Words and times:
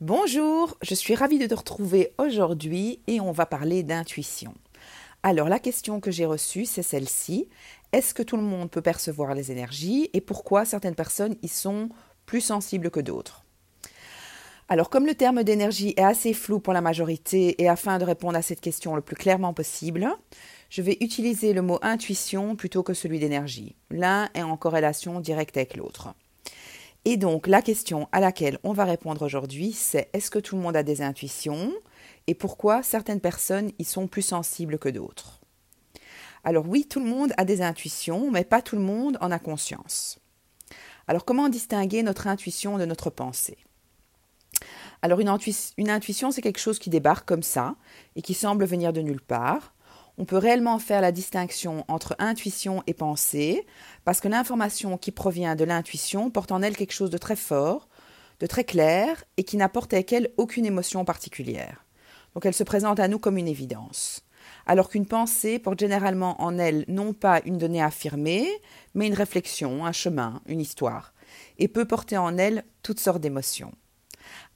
Bonjour, 0.00 0.78
je 0.80 0.94
suis 0.94 1.16
ravie 1.16 1.40
de 1.40 1.48
te 1.48 1.56
retrouver 1.56 2.14
aujourd'hui 2.18 3.00
et 3.08 3.20
on 3.20 3.32
va 3.32 3.46
parler 3.46 3.82
d'intuition. 3.82 4.54
Alors 5.24 5.48
la 5.48 5.58
question 5.58 5.98
que 5.98 6.12
j'ai 6.12 6.24
reçue, 6.24 6.66
c'est 6.66 6.84
celle-ci. 6.84 7.48
Est-ce 7.90 8.14
que 8.14 8.22
tout 8.22 8.36
le 8.36 8.44
monde 8.44 8.70
peut 8.70 8.80
percevoir 8.80 9.34
les 9.34 9.50
énergies 9.50 10.08
et 10.12 10.20
pourquoi 10.20 10.64
certaines 10.64 10.94
personnes 10.94 11.34
y 11.42 11.48
sont 11.48 11.88
plus 12.26 12.40
sensibles 12.40 12.92
que 12.92 13.00
d'autres? 13.00 13.44
Alors, 14.68 14.88
comme 14.88 15.04
le 15.04 15.16
terme 15.16 15.42
d'énergie 15.42 15.94
est 15.96 16.04
assez 16.04 16.32
flou 16.32 16.60
pour 16.60 16.74
la 16.74 16.80
majorité 16.80 17.60
et 17.60 17.68
afin 17.68 17.98
de 17.98 18.04
répondre 18.04 18.38
à 18.38 18.42
cette 18.42 18.60
question 18.60 18.94
le 18.94 19.02
plus 19.02 19.16
clairement 19.16 19.52
possible, 19.52 20.08
je 20.70 20.80
vais 20.80 20.98
utiliser 21.00 21.52
le 21.52 21.62
mot 21.62 21.80
intuition 21.82 22.54
plutôt 22.54 22.84
que 22.84 22.94
celui 22.94 23.18
d'énergie. 23.18 23.74
L'un 23.90 24.28
est 24.34 24.42
en 24.42 24.56
corrélation 24.56 25.18
directe 25.18 25.56
avec 25.56 25.76
l'autre. 25.76 26.14
Et 27.04 27.16
donc, 27.16 27.46
la 27.46 27.62
question 27.62 28.08
à 28.12 28.20
laquelle 28.20 28.58
on 28.64 28.72
va 28.72 28.84
répondre 28.84 29.22
aujourd'hui, 29.22 29.72
c'est 29.72 30.10
est-ce 30.12 30.30
que 30.30 30.38
tout 30.38 30.56
le 30.56 30.62
monde 30.62 30.76
a 30.76 30.82
des 30.82 31.00
intuitions 31.00 31.72
et 32.26 32.34
pourquoi 32.34 32.82
certaines 32.82 33.20
personnes 33.20 33.70
y 33.78 33.84
sont 33.84 34.08
plus 34.08 34.22
sensibles 34.22 34.78
que 34.78 34.88
d'autres? 34.88 35.40
Alors 36.44 36.66
oui, 36.68 36.86
tout 36.86 37.00
le 37.00 37.06
monde 37.06 37.32
a 37.36 37.44
des 37.44 37.62
intuitions, 37.62 38.30
mais 38.30 38.44
pas 38.44 38.62
tout 38.62 38.76
le 38.76 38.82
monde 38.82 39.18
en 39.20 39.30
a 39.30 39.38
conscience. 39.38 40.18
Alors 41.06 41.24
comment 41.24 41.48
distinguer 41.48 42.02
notre 42.02 42.26
intuition 42.26 42.78
de 42.78 42.84
notre 42.84 43.10
pensée? 43.10 43.58
Alors 45.02 45.20
une, 45.20 45.28
intuition, 45.28 46.30
c'est 46.30 46.42
quelque 46.42 46.58
chose 46.58 46.78
qui 46.78 46.90
débarque 46.90 47.26
comme 47.26 47.42
ça 47.42 47.76
et 48.16 48.22
qui 48.22 48.34
semble 48.34 48.64
venir 48.64 48.92
de 48.92 49.00
nulle 49.00 49.20
part. 49.20 49.72
On 50.20 50.24
peut 50.24 50.36
réellement 50.36 50.80
faire 50.80 51.00
la 51.00 51.12
distinction 51.12 51.84
entre 51.86 52.16
intuition 52.18 52.82
et 52.88 52.94
pensée, 52.94 53.64
parce 54.04 54.20
que 54.20 54.26
l'information 54.26 54.98
qui 54.98 55.12
provient 55.12 55.54
de 55.54 55.62
l'intuition 55.62 56.28
porte 56.28 56.50
en 56.50 56.60
elle 56.60 56.76
quelque 56.76 56.92
chose 56.92 57.10
de 57.10 57.18
très 57.18 57.36
fort, 57.36 57.88
de 58.40 58.46
très 58.46 58.64
clair, 58.64 59.22
et 59.36 59.44
qui 59.44 59.56
n'apporte 59.56 59.94
avec 59.94 60.12
elle 60.12 60.32
aucune 60.36 60.66
émotion 60.66 61.04
particulière. 61.04 61.84
Donc 62.34 62.46
elle 62.46 62.54
se 62.54 62.64
présente 62.64 62.98
à 62.98 63.06
nous 63.06 63.20
comme 63.20 63.38
une 63.38 63.46
évidence. 63.46 64.24
Alors 64.66 64.88
qu'une 64.88 65.06
pensée 65.06 65.60
porte 65.60 65.78
généralement 65.78 66.42
en 66.42 66.58
elle 66.58 66.84
non 66.88 67.12
pas 67.12 67.40
une 67.44 67.58
donnée 67.58 67.82
affirmée, 67.82 68.48
mais 68.94 69.06
une 69.06 69.14
réflexion, 69.14 69.86
un 69.86 69.92
chemin, 69.92 70.42
une 70.46 70.60
histoire, 70.60 71.14
et 71.58 71.68
peut 71.68 71.84
porter 71.84 72.16
en 72.16 72.36
elle 72.38 72.64
toutes 72.82 73.00
sortes 73.00 73.20
d'émotions. 73.20 73.72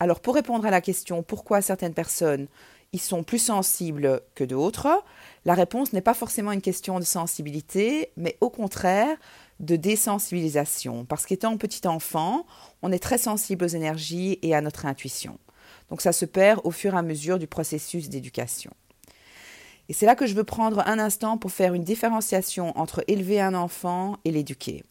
Alors 0.00 0.20
pour 0.20 0.34
répondre 0.34 0.66
à 0.66 0.70
la 0.70 0.80
question 0.80 1.22
pourquoi 1.22 1.62
certaines 1.62 1.94
personnes 1.94 2.48
y 2.92 2.98
sont 2.98 3.22
plus 3.22 3.38
sensibles 3.38 4.20
que 4.34 4.44
d'autres, 4.44 5.02
la 5.44 5.54
réponse 5.54 5.92
n'est 5.92 6.02
pas 6.02 6.14
forcément 6.14 6.52
une 6.52 6.60
question 6.60 6.98
de 6.98 7.04
sensibilité, 7.04 8.10
mais 8.16 8.36
au 8.40 8.50
contraire 8.50 9.16
de 9.60 9.76
désensibilisation. 9.76 11.04
Parce 11.04 11.24
qu'étant 11.24 11.56
petit 11.56 11.86
enfant, 11.86 12.46
on 12.82 12.92
est 12.92 13.02
très 13.02 13.18
sensible 13.18 13.64
aux 13.64 13.68
énergies 13.68 14.38
et 14.42 14.54
à 14.54 14.60
notre 14.60 14.86
intuition. 14.86 15.38
Donc 15.88 16.00
ça 16.00 16.12
se 16.12 16.24
perd 16.24 16.60
au 16.64 16.70
fur 16.70 16.94
et 16.94 16.98
à 16.98 17.02
mesure 17.02 17.38
du 17.38 17.46
processus 17.46 18.08
d'éducation. 18.08 18.72
Et 19.88 19.94
c'est 19.94 20.06
là 20.06 20.14
que 20.14 20.26
je 20.26 20.34
veux 20.34 20.44
prendre 20.44 20.86
un 20.86 20.98
instant 20.98 21.38
pour 21.38 21.52
faire 21.52 21.74
une 21.74 21.84
différenciation 21.84 22.76
entre 22.78 23.04
élever 23.08 23.40
un 23.40 23.54
enfant 23.54 24.16
et 24.24 24.30
l'éduquer. 24.30 24.84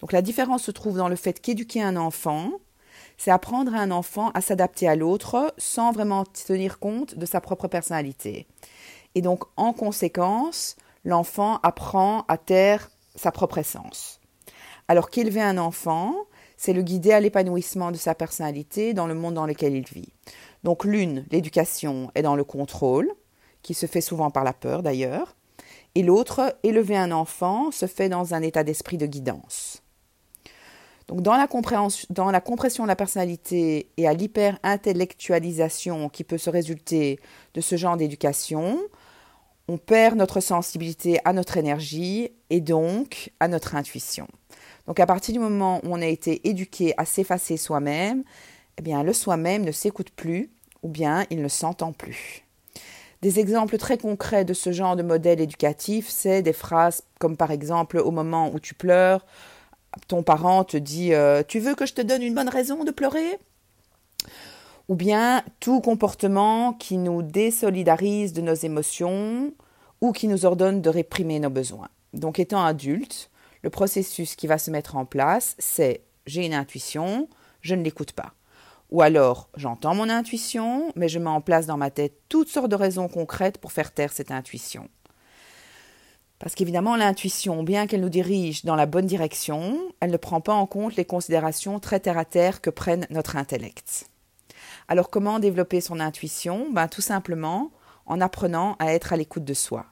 Donc 0.00 0.12
la 0.12 0.22
différence 0.22 0.62
se 0.62 0.70
trouve 0.70 0.96
dans 0.96 1.08
le 1.08 1.16
fait 1.16 1.40
qu'éduquer 1.40 1.82
un 1.82 1.96
enfant, 1.96 2.52
c'est 3.18 3.30
apprendre 3.30 3.74
à 3.74 3.80
un 3.80 3.90
enfant 3.90 4.30
à 4.30 4.40
s'adapter 4.40 4.88
à 4.88 4.96
l'autre 4.96 5.52
sans 5.58 5.92
vraiment 5.92 6.24
tenir 6.24 6.78
compte 6.78 7.16
de 7.16 7.26
sa 7.26 7.40
propre 7.40 7.68
personnalité. 7.68 8.46
Et 9.14 9.20
donc, 9.20 9.44
en 9.56 9.72
conséquence, 9.72 10.76
l'enfant 11.04 11.58
apprend 11.62 12.24
à 12.28 12.38
taire 12.38 12.90
sa 13.16 13.32
propre 13.32 13.58
essence. 13.58 14.20
Alors 14.86 15.10
qu'élever 15.10 15.42
un 15.42 15.58
enfant, 15.58 16.14
c'est 16.56 16.72
le 16.72 16.82
guider 16.82 17.12
à 17.12 17.20
l'épanouissement 17.20 17.90
de 17.90 17.96
sa 17.96 18.14
personnalité 18.14 18.94
dans 18.94 19.06
le 19.06 19.14
monde 19.14 19.34
dans 19.34 19.46
lequel 19.46 19.74
il 19.74 19.84
vit. 19.84 20.12
Donc 20.64 20.84
l'une, 20.84 21.26
l'éducation, 21.30 22.10
est 22.14 22.22
dans 22.22 22.36
le 22.36 22.44
contrôle, 22.44 23.10
qui 23.62 23.74
se 23.74 23.86
fait 23.86 24.00
souvent 24.00 24.30
par 24.30 24.44
la 24.44 24.52
peur 24.52 24.82
d'ailleurs, 24.82 25.36
et 25.94 26.02
l'autre, 26.02 26.56
élever 26.62 26.96
un 26.96 27.12
enfant, 27.12 27.70
se 27.70 27.86
fait 27.86 28.08
dans 28.08 28.34
un 28.34 28.42
état 28.42 28.64
d'esprit 28.64 28.98
de 28.98 29.06
guidance. 29.06 29.82
Donc 31.08 31.22
dans 31.22 31.36
la, 31.36 31.48
dans 32.10 32.30
la 32.30 32.40
compression 32.40 32.84
de 32.84 32.88
la 32.88 32.96
personnalité 32.96 33.90
et 33.96 34.06
à 34.06 34.12
l'hyper-intellectualisation 34.12 36.10
qui 36.10 36.22
peut 36.22 36.38
se 36.38 36.50
résulter 36.50 37.18
de 37.54 37.62
ce 37.62 37.76
genre 37.76 37.96
d'éducation, 37.96 38.78
on 39.68 39.78
perd 39.78 40.16
notre 40.16 40.40
sensibilité 40.40 41.18
à 41.24 41.32
notre 41.32 41.56
énergie 41.56 42.30
et 42.50 42.60
donc 42.60 43.32
à 43.40 43.48
notre 43.48 43.74
intuition. 43.74 44.28
Donc 44.86 45.00
à 45.00 45.06
partir 45.06 45.32
du 45.32 45.38
moment 45.38 45.80
où 45.82 45.94
on 45.94 46.02
a 46.02 46.06
été 46.06 46.46
éduqué 46.46 46.92
à 46.98 47.06
s'effacer 47.06 47.56
soi-même, 47.56 48.22
eh 48.78 48.82
bien 48.82 49.02
le 49.02 49.14
soi-même 49.14 49.64
ne 49.64 49.72
s'écoute 49.72 50.10
plus 50.10 50.50
ou 50.82 50.88
bien 50.88 51.24
il 51.30 51.40
ne 51.42 51.48
s'entend 51.48 51.92
plus. 51.92 52.44
Des 53.20 53.40
exemples 53.40 53.78
très 53.78 53.98
concrets 53.98 54.44
de 54.44 54.54
ce 54.54 54.72
genre 54.72 54.94
de 54.94 55.02
modèle 55.02 55.40
éducatif, 55.40 56.08
c'est 56.08 56.42
des 56.42 56.52
phrases 56.52 57.02
comme 57.18 57.36
par 57.36 57.50
exemple 57.50 57.98
au 57.98 58.10
moment 58.10 58.50
où 58.52 58.60
tu 58.60 58.74
pleures, 58.74 59.26
ton 60.06 60.22
parent 60.22 60.64
te 60.64 60.76
dit 60.76 61.14
euh, 61.14 61.42
Tu 61.46 61.58
veux 61.58 61.74
que 61.74 61.86
je 61.86 61.94
te 61.94 62.02
donne 62.02 62.22
une 62.22 62.34
bonne 62.34 62.48
raison 62.48 62.84
de 62.84 62.90
pleurer? 62.90 63.38
Ou 64.88 64.94
bien 64.94 65.42
tout 65.60 65.80
comportement 65.80 66.72
qui 66.72 66.96
nous 66.96 67.22
désolidarise 67.22 68.32
de 68.32 68.40
nos 68.40 68.54
émotions 68.54 69.52
ou 70.00 70.12
qui 70.12 70.28
nous 70.28 70.46
ordonne 70.46 70.80
de 70.80 70.88
réprimer 70.88 71.40
nos 71.40 71.50
besoins. 71.50 71.88
Donc 72.14 72.38
étant 72.38 72.64
adulte, 72.64 73.30
le 73.62 73.70
processus 73.70 74.34
qui 74.34 74.46
va 74.46 74.58
se 74.58 74.70
mettre 74.70 74.96
en 74.96 75.04
place, 75.04 75.56
c'est 75.58 76.02
j'ai 76.26 76.46
une 76.46 76.54
intuition, 76.54 77.28
je 77.60 77.74
ne 77.74 77.82
l'écoute 77.82 78.12
pas. 78.12 78.34
Ou 78.90 79.02
alors, 79.02 79.50
j'entends 79.56 79.94
mon 79.94 80.08
intuition, 80.08 80.92
mais 80.96 81.08
je 81.08 81.18
mets 81.18 81.28
en 81.28 81.42
place 81.42 81.66
dans 81.66 81.76
ma 81.76 81.90
tête 81.90 82.14
toutes 82.28 82.48
sortes 82.48 82.70
de 82.70 82.76
raisons 82.76 83.08
concrètes 83.08 83.58
pour 83.58 83.72
faire 83.72 83.92
taire 83.92 84.12
cette 84.12 84.30
intuition. 84.30 84.88
Parce 86.38 86.54
qu'évidemment, 86.54 86.96
l'intuition, 86.96 87.62
bien 87.62 87.86
qu'elle 87.86 88.00
nous 88.00 88.08
dirige 88.08 88.64
dans 88.64 88.76
la 88.76 88.86
bonne 88.86 89.06
direction, 89.06 89.78
elle 90.00 90.10
ne 90.10 90.16
prend 90.16 90.40
pas 90.40 90.54
en 90.54 90.66
compte 90.66 90.96
les 90.96 91.04
considérations 91.04 91.80
très 91.80 92.00
terre-à-terre 92.00 92.60
que 92.60 92.70
prennent 92.70 93.06
notre 93.10 93.36
intellect. 93.36 94.08
Alors 94.86 95.10
comment 95.10 95.40
développer 95.40 95.80
son 95.80 96.00
intuition? 96.00 96.68
Ben, 96.72 96.88
Tout 96.88 97.00
simplement 97.00 97.70
en 98.06 98.20
apprenant 98.20 98.76
à 98.78 98.92
être 98.94 99.12
à 99.12 99.16
l'écoute 99.16 99.44
de 99.44 99.54
soi. 99.54 99.86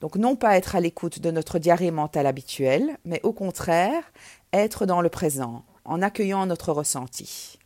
Donc 0.00 0.16
non 0.16 0.34
pas 0.34 0.56
être 0.56 0.76
à 0.76 0.80
l'écoute 0.80 1.20
de 1.20 1.30
notre 1.30 1.58
diarrhée 1.58 1.90
mentale 1.90 2.26
habituelle, 2.26 2.96
mais 3.04 3.20
au 3.22 3.32
contraire, 3.32 4.12
être 4.52 4.86
dans 4.86 5.02
le 5.02 5.10
présent, 5.10 5.64
en 5.84 6.00
accueillant 6.00 6.46
notre 6.46 6.72
ressenti. 6.72 7.59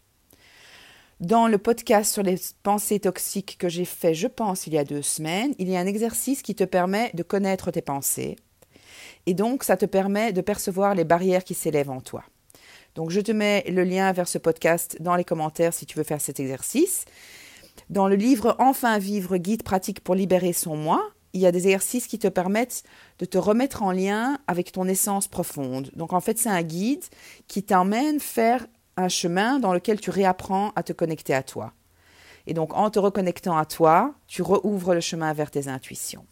Dans 1.20 1.46
le 1.46 1.58
podcast 1.58 2.12
sur 2.12 2.24
les 2.24 2.36
pensées 2.64 2.98
toxiques 2.98 3.56
que 3.58 3.68
j'ai 3.68 3.84
fait, 3.84 4.14
je 4.14 4.26
pense, 4.26 4.66
il 4.66 4.74
y 4.74 4.78
a 4.78 4.84
deux 4.84 5.00
semaines, 5.00 5.54
il 5.58 5.68
y 5.68 5.76
a 5.76 5.80
un 5.80 5.86
exercice 5.86 6.42
qui 6.42 6.56
te 6.56 6.64
permet 6.64 7.12
de 7.14 7.22
connaître 7.22 7.70
tes 7.70 7.82
pensées. 7.82 8.36
Et 9.26 9.34
donc, 9.34 9.62
ça 9.62 9.76
te 9.76 9.86
permet 9.86 10.32
de 10.32 10.40
percevoir 10.40 10.96
les 10.96 11.04
barrières 11.04 11.44
qui 11.44 11.54
s'élèvent 11.54 11.90
en 11.90 12.00
toi. 12.00 12.24
Donc, 12.96 13.10
je 13.10 13.20
te 13.20 13.30
mets 13.30 13.64
le 13.68 13.84
lien 13.84 14.10
vers 14.12 14.26
ce 14.26 14.38
podcast 14.38 14.96
dans 15.00 15.14
les 15.14 15.24
commentaires 15.24 15.72
si 15.72 15.86
tu 15.86 15.96
veux 15.96 16.04
faire 16.04 16.20
cet 16.20 16.40
exercice. 16.40 17.04
Dans 17.90 18.08
le 18.08 18.16
livre 18.16 18.56
Enfin 18.58 18.98
vivre, 18.98 19.36
guide 19.36 19.62
pratique 19.62 20.00
pour 20.00 20.16
libérer 20.16 20.52
son 20.52 20.76
moi, 20.76 21.00
il 21.32 21.40
y 21.40 21.46
a 21.46 21.52
des 21.52 21.66
exercices 21.66 22.06
qui 22.06 22.18
te 22.18 22.28
permettent 22.28 22.82
de 23.18 23.24
te 23.24 23.38
remettre 23.38 23.82
en 23.82 23.92
lien 23.92 24.38
avec 24.46 24.72
ton 24.72 24.86
essence 24.86 25.28
profonde. 25.28 25.90
Donc 25.94 26.12
en 26.12 26.20
fait, 26.20 26.38
c'est 26.38 26.48
un 26.48 26.62
guide 26.62 27.04
qui 27.48 27.62
t'emmène 27.62 28.20
faire 28.20 28.66
un 28.96 29.08
chemin 29.08 29.58
dans 29.58 29.72
lequel 29.72 30.00
tu 30.00 30.10
réapprends 30.10 30.72
à 30.76 30.82
te 30.82 30.92
connecter 30.92 31.34
à 31.34 31.42
toi. 31.42 31.72
Et 32.46 32.54
donc 32.54 32.74
en 32.74 32.90
te 32.90 32.98
reconnectant 32.98 33.56
à 33.56 33.64
toi, 33.64 34.14
tu 34.26 34.42
rouvres 34.42 34.94
le 34.94 35.00
chemin 35.00 35.32
vers 35.32 35.50
tes 35.50 35.68
intuitions. 35.68 36.26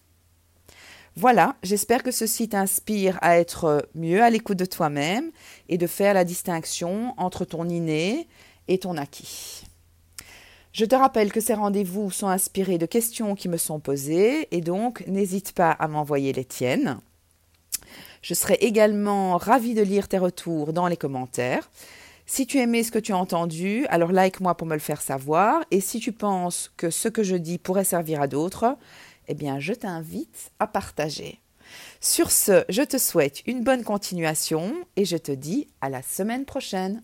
Voilà, 1.15 1.57
j'espère 1.63 2.03
que 2.03 2.11
ceci 2.11 2.49
t'inspire 2.49 3.19
à 3.21 3.39
être 3.39 3.87
mieux 3.95 4.23
à 4.23 4.31
l'écoute 4.31 4.59
de 4.59 4.65
toi-même 4.65 5.31
et 5.69 5.77
de 5.77 5.87
faire 5.87 6.15
la 6.15 6.25
distinction 6.25 7.15
entre 7.19 7.45
ton 7.45 7.69
inné 7.69 8.29
et 8.69 8.79
ton 8.79 8.97
acquis. 8.97 9.65
Je 10.73 10.87
te 10.87 10.95
rappelle 10.95 11.31
que 11.31 11.41
ces 11.41 11.53
rendez-vous 11.53 12.11
sont 12.11 12.29
inspirés 12.29 12.79
de 12.79 12.87
questions 12.87 13.35
qui 13.35 13.51
me 13.51 13.59
sont 13.59 13.79
posées 13.79 14.49
et 14.57 14.63
donc 14.63 15.07
n'hésite 15.07 15.53
pas 15.53 15.71
à 15.71 15.87
m'envoyer 15.87 16.33
les 16.33 16.47
tiennes. 16.47 16.99
Je 18.23 18.33
serai 18.33 18.55
également 18.55 19.37
ravie 19.37 19.75
de 19.75 19.83
lire 19.83 20.09
tes 20.09 20.17
retours 20.17 20.73
dans 20.73 20.87
les 20.87 20.97
commentaires. 20.97 21.71
Si 22.35 22.47
tu 22.47 22.57
aimais 22.61 22.83
ce 22.83 22.91
que 22.91 22.99
tu 22.99 23.13
as 23.13 23.19
entendu, 23.19 23.85
alors 23.91 24.11
like-moi 24.11 24.57
pour 24.57 24.67
me 24.67 24.73
le 24.73 24.81
faire 24.81 25.03
savoir. 25.03 25.63
Et 25.71 25.83
si 25.83 26.01
tu 26.01 26.13
penses 26.13 26.73
que 26.79 26.89
ce 26.89 27.09
que 27.09 27.23
je 27.23 27.37
dis 27.37 27.59
pourrait 27.59 27.85
servir 27.85 28.23
à 28.23 28.27
d'autres, 28.27 28.79
eh 29.29 29.35
bien, 29.35 29.61
je 29.61 29.75
t'invite 29.75 30.51
à 30.59 30.67
partager. 30.67 31.43
Sur 32.01 32.31
ce, 32.31 32.65
je 32.71 32.81
te 32.81 32.97
souhaite 32.97 33.47
une 33.47 33.63
bonne 33.63 33.85
continuation 33.85 34.73
et 34.97 35.05
je 35.05 35.19
te 35.19 35.31
dis 35.31 35.69
à 35.83 35.91
la 35.91 36.01
semaine 36.01 36.47
prochaine. 36.47 37.03